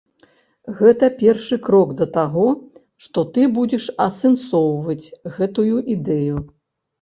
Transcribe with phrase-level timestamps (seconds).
[0.77, 2.45] Гэта першы крок да таго,
[3.03, 5.05] што ты будзеш асэнсоўваць
[5.37, 6.43] гэтую ідэю.